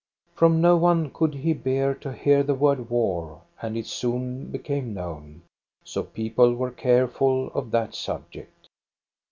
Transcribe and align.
From 0.35 0.61
no 0.61 0.77
one 0.77 1.11
could 1.11 1.35
he 1.35 1.53
bear 1.53 1.93
to 1.93 2.11
hear 2.11 2.41
the 2.41 2.55
word 2.55 2.89
war, 2.89 3.43
and 3.61 3.77
it 3.77 3.85
soon 3.85 4.49
became 4.51 4.95
known. 4.95 5.43
So 5.83 6.01
people 6.01 6.55
were 6.55 6.71
careful 6.71 7.51
of 7.53 7.69
that 7.69 7.93
subject. 7.93 8.67